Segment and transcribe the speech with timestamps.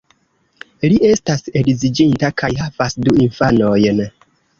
[0.93, 4.01] Li estas edziĝinta kaj havas du infanojn.